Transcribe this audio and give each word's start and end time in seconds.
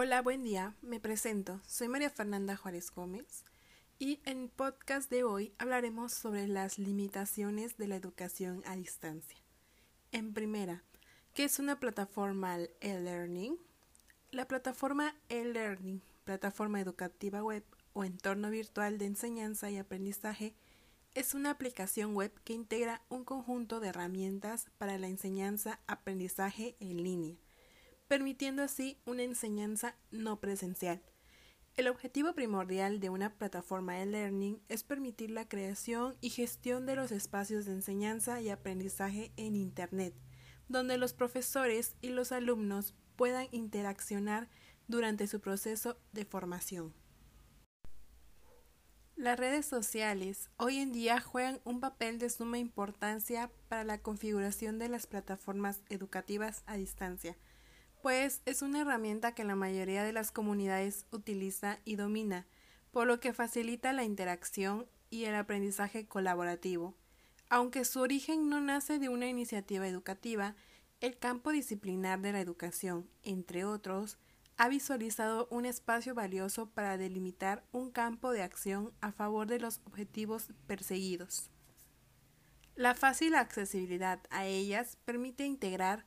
Hola, 0.00 0.22
buen 0.22 0.44
día. 0.44 0.76
Me 0.80 1.00
presento. 1.00 1.60
Soy 1.66 1.88
María 1.88 2.08
Fernanda 2.08 2.54
Juárez 2.54 2.92
Gómez 2.92 3.42
y 3.98 4.20
en 4.26 4.42
el 4.42 4.48
podcast 4.48 5.10
de 5.10 5.24
hoy 5.24 5.52
hablaremos 5.58 6.12
sobre 6.12 6.46
las 6.46 6.78
limitaciones 6.78 7.76
de 7.78 7.88
la 7.88 7.96
educación 7.96 8.62
a 8.64 8.76
distancia. 8.76 9.36
En 10.12 10.34
primera, 10.34 10.84
¿qué 11.34 11.42
es 11.42 11.58
una 11.58 11.80
plataforma 11.80 12.58
e-learning? 12.78 13.58
La 14.30 14.46
plataforma 14.46 15.16
e-learning, 15.30 16.00
plataforma 16.22 16.80
educativa 16.80 17.42
web 17.42 17.64
o 17.92 18.04
entorno 18.04 18.50
virtual 18.50 18.98
de 18.98 19.06
enseñanza 19.06 19.68
y 19.68 19.78
aprendizaje, 19.78 20.54
es 21.16 21.34
una 21.34 21.50
aplicación 21.50 22.14
web 22.14 22.32
que 22.44 22.52
integra 22.52 23.02
un 23.08 23.24
conjunto 23.24 23.80
de 23.80 23.88
herramientas 23.88 24.68
para 24.78 24.96
la 24.96 25.08
enseñanza-aprendizaje 25.08 26.76
en 26.78 27.02
línea, 27.02 27.36
permitiendo 28.08 28.62
así 28.62 28.98
una 29.06 29.22
enseñanza 29.22 29.94
no 30.10 30.40
presencial 30.40 31.02
el 31.78 31.86
objetivo 31.86 32.32
primordial 32.32 32.98
de 32.98 33.08
una 33.08 33.32
plataforma 33.34 34.02
e-learning 34.02 34.60
es 34.68 34.82
permitir 34.82 35.30
la 35.30 35.48
creación 35.48 36.16
y 36.20 36.30
gestión 36.30 36.86
de 36.86 36.96
los 36.96 37.12
espacios 37.12 37.66
de 37.66 37.72
enseñanza 37.72 38.40
y 38.40 38.50
aprendizaje 38.50 39.30
en 39.36 39.54
Internet, 39.54 40.12
donde 40.66 40.98
los 40.98 41.12
profesores 41.12 41.94
y 42.00 42.08
los 42.08 42.32
alumnos 42.32 42.96
puedan 43.14 43.46
interaccionar 43.52 44.48
durante 44.88 45.28
su 45.28 45.40
proceso 45.40 45.96
de 46.10 46.24
formación. 46.24 46.92
Las 49.14 49.38
redes 49.38 49.64
sociales 49.64 50.50
hoy 50.56 50.78
en 50.78 50.90
día 50.90 51.20
juegan 51.20 51.60
un 51.62 51.78
papel 51.78 52.18
de 52.18 52.28
suma 52.28 52.58
importancia 52.58 53.52
para 53.68 53.84
la 53.84 53.98
configuración 53.98 54.80
de 54.80 54.88
las 54.88 55.06
plataformas 55.06 55.80
educativas 55.90 56.64
a 56.66 56.76
distancia, 56.76 57.36
pues 58.08 58.40
es 58.46 58.62
una 58.62 58.80
herramienta 58.80 59.34
que 59.34 59.44
la 59.44 59.54
mayoría 59.54 60.02
de 60.02 60.14
las 60.14 60.32
comunidades 60.32 61.04
utiliza 61.10 61.78
y 61.84 61.96
domina, 61.96 62.46
por 62.90 63.06
lo 63.06 63.20
que 63.20 63.34
facilita 63.34 63.92
la 63.92 64.02
interacción 64.02 64.86
y 65.10 65.24
el 65.24 65.34
aprendizaje 65.34 66.06
colaborativo. 66.06 66.94
Aunque 67.50 67.84
su 67.84 68.00
origen 68.00 68.48
no 68.48 68.62
nace 68.62 68.98
de 68.98 69.10
una 69.10 69.26
iniciativa 69.26 69.86
educativa, 69.86 70.54
el 71.02 71.18
campo 71.18 71.50
disciplinar 71.50 72.22
de 72.22 72.32
la 72.32 72.40
educación, 72.40 73.06
entre 73.24 73.66
otros, 73.66 74.16
ha 74.56 74.70
visualizado 74.70 75.46
un 75.50 75.66
espacio 75.66 76.14
valioso 76.14 76.70
para 76.70 76.96
delimitar 76.96 77.62
un 77.72 77.90
campo 77.90 78.32
de 78.32 78.40
acción 78.42 78.90
a 79.02 79.12
favor 79.12 79.48
de 79.48 79.60
los 79.60 79.82
objetivos 79.84 80.48
perseguidos. 80.66 81.50
La 82.74 82.94
fácil 82.94 83.34
accesibilidad 83.34 84.20
a 84.30 84.46
ellas 84.46 84.96
permite 85.04 85.44
integrar 85.44 86.06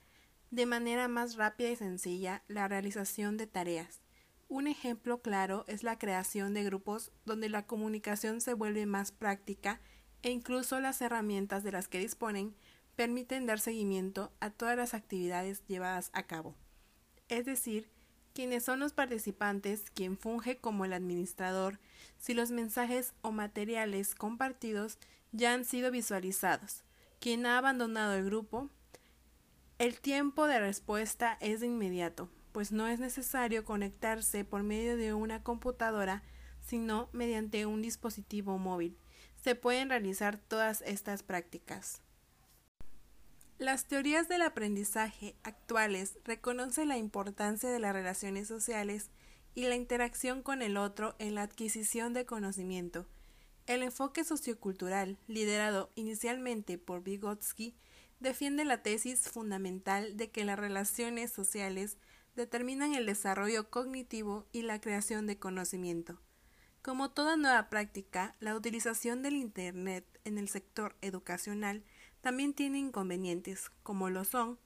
de 0.52 0.66
manera 0.66 1.08
más 1.08 1.36
rápida 1.36 1.70
y 1.70 1.76
sencilla 1.76 2.44
la 2.48 2.68
realización 2.68 3.38
de 3.38 3.48
tareas. 3.48 4.02
Un 4.50 4.68
ejemplo 4.68 5.22
claro 5.22 5.64
es 5.68 5.82
la 5.82 5.98
creación 5.98 6.54
de 6.54 6.64
grupos 6.64 7.12
donde 7.26 7.48
la 7.48 7.66
comunicación 7.66 8.42
se 8.42 8.54
vuelve 8.54 8.86
más 8.86 9.14
práctica 9.14 9.80
e 10.24 10.30
incluso 10.30 10.80
las 10.82 11.02
herramientas 11.02 11.64
de 11.64 11.72
las 11.72 11.88
que 11.88 12.00
disponen 12.00 12.54
permiten 12.98 13.46
dar 13.46 13.62
seguimiento 13.62 14.34
a 14.42 14.50
todas 14.50 14.76
las 14.76 14.94
actividades 14.94 15.64
llevadas 15.68 16.10
a 16.14 16.24
cabo. 16.24 16.54
Es 17.30 17.46
decir, 17.46 17.90
quienes 18.34 18.66
son 18.66 18.82
los 18.82 18.92
participantes, 18.92 19.90
quien 19.94 20.18
funge 20.18 20.58
como 20.58 20.84
el 20.84 20.92
administrador, 20.92 21.80
si 22.18 22.34
los 22.34 22.52
mensajes 22.52 23.14
o 23.22 23.32
materiales 23.32 24.16
compartidos 24.16 24.98
ya 25.32 25.54
han 25.54 25.64
sido 25.64 25.92
visualizados, 25.92 26.84
quien 27.20 27.46
ha 27.46 27.58
abandonado 27.58 28.16
el 28.16 28.26
grupo, 28.26 28.70
el 29.82 30.00
tiempo 30.00 30.46
de 30.46 30.60
respuesta 30.60 31.40
es 31.42 31.60
de 31.60 31.66
inmediato, 31.66 32.30
pues 32.52 32.72
no 32.72 32.86
es 32.86 33.00
necesario 33.00 33.66
conectarse 33.66 34.46
por 34.46 34.62
medio 34.62 34.96
de 34.96 35.16
una 35.16 35.42
computadora, 35.42 36.22
sino 36.60 37.10
mediante 37.14 37.66
un 37.66 37.82
dispositivo 37.82 38.60
móvil. 38.60 38.96
Se 39.44 39.56
pueden 39.56 39.90
realizar 39.90 40.38
todas 40.38 40.84
estas 40.84 41.24
prácticas. 41.24 42.04
Las 43.58 43.88
teorías 43.88 44.28
del 44.28 44.44
aprendizaje 44.44 45.36
actuales 45.42 46.20
reconocen 46.26 46.88
la 46.88 47.00
importancia 47.00 47.72
de 47.72 47.80
las 47.80 47.94
relaciones 47.94 48.48
sociales 48.48 49.10
y 49.56 49.66
la 49.66 49.74
interacción 49.74 50.44
con 50.44 50.62
el 50.62 50.78
otro 50.78 51.16
en 51.18 51.34
la 51.34 51.42
adquisición 51.42 52.14
de 52.14 52.28
conocimiento. 52.28 53.08
El 53.66 53.82
enfoque 53.82 54.26
sociocultural, 54.26 55.18
liderado 55.26 55.92
inicialmente 55.96 56.78
por 56.78 57.02
Vygotsky, 57.02 57.76
defiende 58.22 58.64
la 58.64 58.82
tesis 58.82 59.28
fundamental 59.30 60.16
de 60.16 60.32
que 60.32 60.46
las 60.46 60.58
relaciones 60.58 61.32
sociales 61.32 61.98
determinan 62.36 62.94
el 62.94 63.06
desarrollo 63.06 63.70
cognitivo 63.70 64.48
y 64.52 64.62
la 64.62 64.80
creación 64.80 65.28
de 65.28 65.38
conocimiento. 65.38 66.22
Como 66.82 67.12
toda 67.12 67.36
nueva 67.36 67.70
práctica, 67.70 68.36
la 68.40 68.56
utilización 68.56 69.22
del 69.22 69.36
Internet 69.36 70.06
en 70.24 70.38
el 70.38 70.48
sector 70.48 70.96
educacional 71.02 71.84
también 72.22 72.54
tiene 72.54 72.80
inconvenientes, 72.80 73.72
como 73.84 74.10
lo 74.10 74.24
son, 74.24 74.58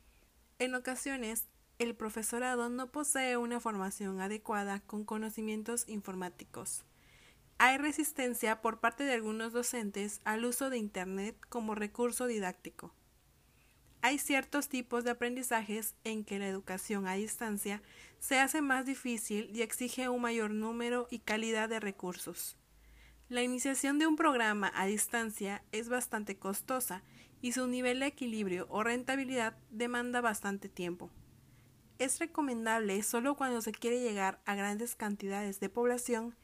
en 0.57 0.73
ocasiones, 0.73 1.47
el 1.79 1.95
profesorado 1.95 2.69
no 2.69 2.89
posee 2.89 3.35
una 3.35 3.59
formación 3.59 4.22
adecuada 4.22 4.79
con 4.79 5.03
conocimientos 5.03 5.83
informáticos. 5.89 6.85
Hay 7.57 7.77
resistencia 7.77 8.61
por 8.61 8.79
parte 8.79 9.03
de 9.03 9.13
algunos 9.13 9.51
docentes 9.51 10.22
al 10.23 10.45
uso 10.45 10.69
de 10.69 10.77
Internet 10.77 11.37
como 11.49 11.75
recurso 11.75 12.27
didáctico. 12.27 12.93
Hay 14.05 14.19
ciertos 14.19 14.69
tipos 14.69 15.03
de 15.03 15.09
aprendizajes 15.09 15.95
en 16.03 16.25
que 16.25 16.38
la 16.38 16.47
educación 16.47 17.07
a 17.07 17.16
distancia 17.16 17.81
se 18.19 18.39
hace 18.39 18.61
más 18.61 18.85
difícil 18.85 19.49
y 19.51 19.63
exige 19.63 20.09
un 20.09 20.21
mayor 20.21 20.51
número 20.51 21.07
y 21.09 21.17
calidad 21.17 21.69
de 21.69 21.79
recursos. 21.79 22.55
La 23.29 23.41
iniciación 23.41 23.97
de 23.97 24.05
un 24.05 24.16
programa 24.16 24.71
a 24.75 24.85
distancia 24.85 25.63
es 25.71 25.89
bastante 25.89 26.38
costosa 26.38 27.01
y 27.41 27.53
su 27.53 27.66
nivel 27.66 27.99
de 27.99 28.05
equilibrio 28.05 28.67
o 28.69 28.83
rentabilidad 28.83 29.57
demanda 29.71 30.22
bastante 30.22 30.69
tiempo. 30.69 31.09
Es 31.97 32.19
recomendable 32.19 33.01
solo 33.01 33.33
cuando 33.33 33.59
se 33.63 33.72
quiere 33.72 34.01
llegar 34.01 34.39
a 34.45 34.53
grandes 34.53 34.95
cantidades 34.95 35.59
de 35.59 35.69
población. 35.69 36.35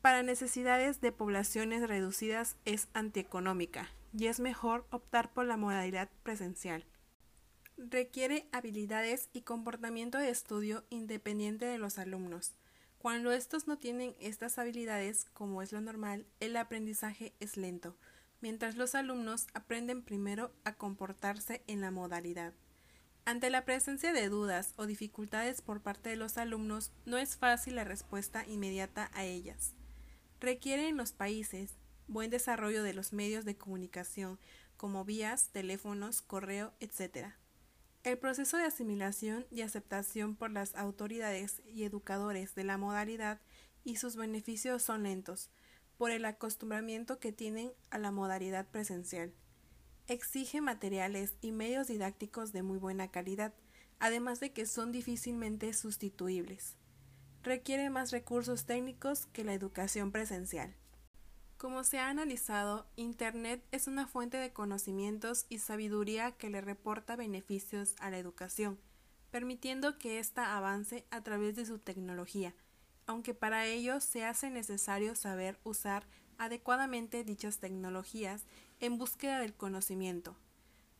Para 0.00 0.24
necesidades 0.24 1.00
de 1.00 1.12
poblaciones 1.12 1.88
reducidas 1.88 2.56
es 2.64 2.88
antieconómica 2.92 3.88
y 4.12 4.26
es 4.26 4.40
mejor 4.40 4.84
optar 4.90 5.32
por 5.32 5.46
la 5.46 5.56
modalidad 5.56 6.10
presencial 6.24 6.84
requiere 7.76 8.48
habilidades 8.52 9.28
y 9.32 9.42
comportamiento 9.42 10.18
de 10.18 10.30
estudio 10.30 10.84
independiente 10.90 11.64
de 11.66 11.78
los 11.78 11.98
alumnos. 11.98 12.52
Cuando 12.98 13.32
estos 13.32 13.66
no 13.66 13.78
tienen 13.78 14.14
estas 14.20 14.58
habilidades, 14.58 15.26
como 15.32 15.60
es 15.60 15.72
lo 15.72 15.80
normal, 15.80 16.26
el 16.40 16.56
aprendizaje 16.56 17.34
es 17.40 17.56
lento, 17.56 17.96
mientras 18.40 18.76
los 18.76 18.94
alumnos 18.94 19.46
aprenden 19.54 20.02
primero 20.02 20.52
a 20.64 20.74
comportarse 20.74 21.62
en 21.66 21.80
la 21.80 21.90
modalidad. 21.90 22.54
Ante 23.26 23.50
la 23.50 23.64
presencia 23.64 24.12
de 24.12 24.28
dudas 24.28 24.74
o 24.76 24.86
dificultades 24.86 25.62
por 25.62 25.80
parte 25.80 26.10
de 26.10 26.16
los 26.16 26.38
alumnos, 26.38 26.92
no 27.06 27.18
es 27.18 27.36
fácil 27.36 27.74
la 27.76 27.84
respuesta 27.84 28.46
inmediata 28.46 29.10
a 29.14 29.24
ellas. 29.24 29.74
Requiere 30.40 30.88
en 30.88 30.96
los 30.96 31.12
países 31.12 31.72
buen 32.06 32.30
desarrollo 32.30 32.82
de 32.82 32.94
los 32.94 33.12
medios 33.12 33.44
de 33.44 33.56
comunicación, 33.56 34.38
como 34.76 35.04
vías, 35.04 35.48
teléfonos, 35.52 36.20
correo, 36.20 36.74
etc 36.80 37.34
el 38.04 38.18
proceso 38.18 38.58
de 38.58 38.64
asimilación 38.64 39.46
y 39.50 39.62
aceptación 39.62 40.36
por 40.36 40.50
las 40.50 40.74
autoridades 40.74 41.62
y 41.66 41.84
educadores 41.84 42.54
de 42.54 42.62
la 42.62 42.76
modalidad 42.76 43.40
y 43.82 43.96
sus 43.96 44.14
beneficios 44.14 44.82
son 44.82 45.04
lentos, 45.04 45.50
por 45.96 46.10
el 46.10 46.26
acostumbramiento 46.26 47.18
que 47.18 47.32
tienen 47.32 47.72
a 47.90 47.98
la 47.98 48.10
modalidad 48.10 48.66
presencial. 48.66 49.32
Exige 50.06 50.60
materiales 50.60 51.34
y 51.40 51.52
medios 51.52 51.88
didácticos 51.88 52.52
de 52.52 52.62
muy 52.62 52.78
buena 52.78 53.10
calidad, 53.10 53.54
además 54.00 54.38
de 54.38 54.52
que 54.52 54.66
son 54.66 54.92
difícilmente 54.92 55.72
sustituibles. 55.72 56.76
Requiere 57.42 57.88
más 57.88 58.10
recursos 58.10 58.66
técnicos 58.66 59.26
que 59.32 59.44
la 59.44 59.54
educación 59.54 60.12
presencial. 60.12 60.74
Como 61.64 61.82
se 61.82 61.98
ha 61.98 62.10
analizado, 62.10 62.84
Internet 62.94 63.64
es 63.72 63.86
una 63.86 64.06
fuente 64.06 64.36
de 64.36 64.52
conocimientos 64.52 65.46
y 65.48 65.60
sabiduría 65.60 66.32
que 66.32 66.50
le 66.50 66.60
reporta 66.60 67.16
beneficios 67.16 67.96
a 68.00 68.10
la 68.10 68.18
educación, 68.18 68.78
permitiendo 69.30 69.96
que 69.96 70.18
ésta 70.18 70.58
avance 70.58 71.06
a 71.10 71.22
través 71.22 71.56
de 71.56 71.64
su 71.64 71.78
tecnología, 71.78 72.54
aunque 73.06 73.32
para 73.32 73.64
ello 73.64 74.00
se 74.00 74.26
hace 74.26 74.50
necesario 74.50 75.14
saber 75.14 75.58
usar 75.64 76.06
adecuadamente 76.36 77.24
dichas 77.24 77.60
tecnologías 77.60 78.44
en 78.78 78.98
búsqueda 78.98 79.38
del 79.40 79.54
conocimiento. 79.54 80.36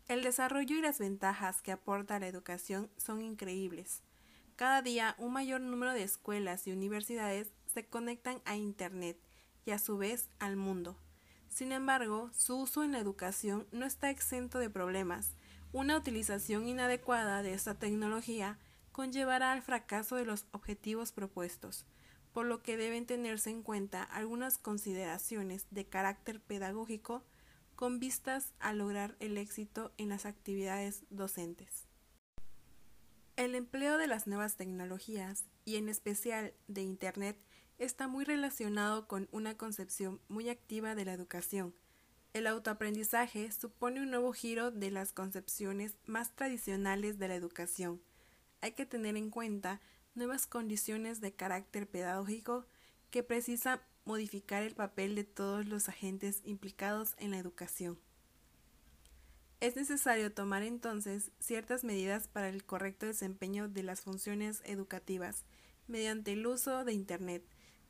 El 0.09 0.23
desarrollo 0.23 0.79
y 0.79 0.81
las 0.81 0.99
ventajas 0.99 1.61
que 1.61 1.73
aporta 1.73 2.19
la 2.19 2.29
educación 2.29 2.89
son 2.97 3.21
increíbles. 3.21 4.03
Cada 4.57 4.81
día 4.81 5.15
un 5.19 5.35
mayor 5.35 5.61
número 5.61 5.93
de 5.93 6.05
escuelas 6.05 6.67
y 6.67 6.73
universidades 6.73 7.49
se 7.67 7.85
conectan 7.85 8.41
a 8.47 8.57
Internet 8.57 9.19
y 9.65 9.71
a 9.71 9.79
su 9.79 9.97
vez 9.99 10.31
al 10.39 10.57
mundo. 10.57 10.97
Sin 11.49 11.73
embargo, 11.73 12.31
su 12.33 12.57
uso 12.57 12.83
en 12.83 12.93
la 12.93 12.99
educación 12.99 13.67
no 13.71 13.87
está 13.87 14.11
exento 14.11 14.59
de 14.59 14.71
problemas. 14.71 15.35
Una 15.73 15.97
utilización 15.97 16.67
inadecuada 16.67 17.43
de 17.43 17.55
esta 17.55 17.79
tecnología 17.79 18.59
conllevará 18.93 19.53
al 19.53 19.63
fracaso 19.63 20.17
de 20.17 20.25
los 20.25 20.47
objetivos 20.53 21.13
propuestos, 21.13 21.85
por 22.33 22.47
lo 22.47 22.63
que 22.63 22.77
deben 22.77 23.07
tenerse 23.07 23.51
en 23.51 23.63
cuenta 23.63 24.03
algunas 24.03 24.59
consideraciones 24.59 25.67
de 25.71 25.87
carácter 25.87 26.41
pedagógico 26.41 27.25
con 27.77 27.99
vistas 27.99 28.53
a 28.59 28.73
lograr 28.73 29.17
el 29.21 29.37
éxito 29.37 29.93
en 29.97 30.09
las 30.09 30.27
actividades 30.27 31.05
docentes. 31.11 31.87
El 33.37 33.57
empleo 33.57 33.99
de 33.99 34.07
las 34.07 34.27
nuevas 34.29 34.57
tecnologías, 34.57 35.45
y 35.65 35.77
en 35.77 35.89
especial 35.89 36.55
de 36.69 36.83
Internet, 36.83 37.37
está 37.79 38.09
muy 38.09 38.25
relacionado 38.25 39.07
con 39.09 39.29
una 39.33 39.57
concepción 39.57 40.21
muy 40.29 40.49
activa 40.49 40.95
de 40.95 41.05
la 41.05 41.13
educación. 41.13 41.75
El 42.33 42.47
autoaprendizaje 42.47 43.51
supone 43.53 44.01
un 44.01 44.11
nuevo 44.11 44.33
giro 44.33 44.71
de 44.71 44.91
las 44.91 45.13
concepciones 45.13 45.97
más 46.05 46.35
tradicionales 46.35 47.19
de 47.19 47.29
la 47.29 47.35
educación. 47.35 48.01
Hay 48.61 48.73
que 48.73 48.87
tener 48.87 49.17
en 49.17 49.31
cuenta 49.31 49.81
nuevas 50.15 50.47
condiciones 50.47 51.21
de 51.21 51.33
carácter 51.33 51.89
pedagógico 51.89 52.67
que 53.11 53.23
precisan 53.23 53.81
modificar 54.05 54.63
el 54.63 54.75
papel 54.75 55.15
de 55.15 55.25
todos 55.25 55.67
los 55.67 55.89
agentes 55.89 56.41
implicados 56.45 57.15
en 57.19 57.31
la 57.31 57.39
educación. 57.39 57.99
Es 59.61 59.77
necesario 59.77 60.33
tomar 60.33 60.63
entonces 60.63 61.31
ciertas 61.39 61.85
medidas 61.85 62.29
para 62.29 62.49
el 62.49 62.65
correcto 62.65 63.07
desempeño 63.07 63.69
de 63.69 63.83
las 63.83 64.03
funciones 64.03 64.61
educativas 64.65 65.45
mediante 65.87 66.33
el 66.33 66.47
uso 66.47 66.85
de 66.85 66.93
Internet. 66.93 67.45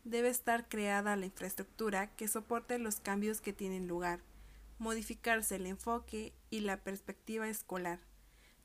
Debe 0.05 0.29
estar 0.29 0.69
creada 0.69 1.17
la 1.17 1.27
infraestructura 1.27 2.15
que 2.15 2.29
soporte 2.29 2.79
los 2.79 3.01
cambios 3.01 3.41
que 3.41 3.53
tienen 3.53 3.89
lugar, 3.89 4.21
modificarse 4.79 5.57
el 5.57 5.67
enfoque 5.67 6.33
y 6.51 6.61
la 6.61 6.79
perspectiva 6.79 7.49
escolar 7.49 8.01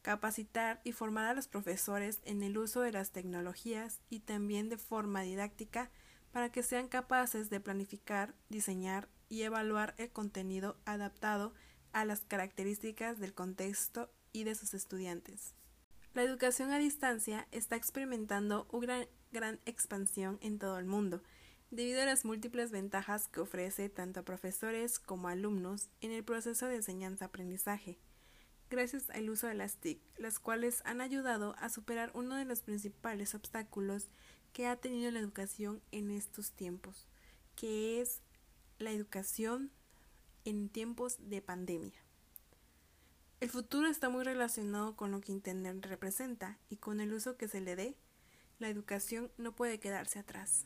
capacitar 0.02 0.80
y 0.84 0.92
formar 0.92 1.26
a 1.26 1.34
los 1.34 1.48
profesores 1.48 2.20
en 2.26 2.44
el 2.44 2.58
uso 2.58 2.82
de 2.82 2.92
las 2.92 3.12
tecnologías 3.12 4.00
y 4.10 4.20
también 4.20 4.70
de 4.70 4.78
forma 4.78 5.22
didáctica 5.22 5.90
para 6.32 6.52
que 6.52 6.64
sean 6.64 6.88
capaces 6.88 7.50
de 7.50 7.60
planificar, 7.60 8.34
diseñar 8.50 9.10
y 9.30 9.44
evaluar 9.44 9.96
el 9.98 10.10
contenido 10.10 10.78
adaptado 10.86 11.54
a 11.92 12.06
las 12.06 12.22
características 12.22 13.20
del 13.20 13.34
contexto 13.34 14.12
y 14.32 14.44
de 14.44 14.56
sus 14.56 14.74
estudiantes. 14.74 15.54
La 16.14 16.24
educación 16.24 16.72
a 16.72 16.80
distancia 16.80 17.48
está 17.52 17.76
experimentando 17.76 18.68
una 18.72 19.06
gran, 19.32 19.60
expansión 19.66 20.40
en 20.42 20.60
todo 20.60 20.80
el 20.80 20.86
mundo, 20.86 21.22
debido 21.72 22.02
a 22.02 22.06
las 22.06 22.26
múltiples 22.26 22.72
ventajas 22.72 23.28
que 23.28 23.42
ofrece 23.42 23.90
tanto 23.90 24.22
a 24.22 24.24
profesores 24.24 25.00
como 25.00 25.28
a 25.28 25.32
alumnos 25.32 25.90
en 26.02 26.12
el 26.12 26.24
proceso 26.24 26.66
de 26.66 26.78
enseñanza-aprendizaje 26.78 28.00
gracias 28.70 29.10
al 29.10 29.30
uso 29.30 29.48
de 29.48 29.56
las 29.56 29.78
TIC, 29.78 30.00
las 30.18 30.40
cuales 30.40 30.82
han 30.86 31.02
ayudado 31.02 31.56
a 31.60 31.70
superar 31.70 32.12
uno 32.14 32.36
de 32.36 32.46
los 32.46 32.62
principales 32.62 33.34
obstáculos 33.36 34.08
que 34.54 34.68
ha 34.68 34.76
tenido 34.76 35.12
la 35.12 35.20
educación 35.20 35.82
en 35.92 36.12
estos 36.12 36.52
tiempos, 36.52 37.08
que 37.56 38.02
es 38.02 38.22
la 38.78 38.92
educación 38.92 39.72
en 40.46 40.70
tiempos 40.70 41.18
de 41.30 41.42
pandemia. 41.42 42.00
El 43.40 43.50
futuro 43.50 43.88
está 43.88 44.10
muy 44.10 44.26
relacionado 44.26 44.98
con 44.98 45.12
lo 45.12 45.22
que 45.22 45.32
Internet 45.32 45.86
representa 45.86 46.58
y 46.68 46.76
con 46.76 47.00
el 47.00 47.14
uso 47.14 47.38
que 47.38 47.48
se 47.48 47.62
le 47.62 47.78
dé, 47.78 47.96
la 48.58 48.68
educación 48.68 49.32
no 49.38 49.56
puede 49.56 49.80
quedarse 49.80 50.20
atrás. 50.20 50.66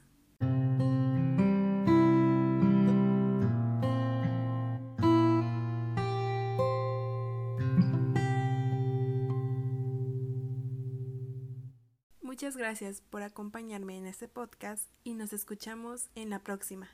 Muchas 12.22 12.58
gracias 12.58 13.02
por 13.02 13.22
acompañarme 13.22 13.98
en 13.98 14.08
este 14.08 14.28
podcast 14.28 14.90
y 15.04 15.14
nos 15.14 15.31
escuchamos 15.31 16.10
en 16.16 16.31
la 16.31 16.40
próxima. 16.40 16.90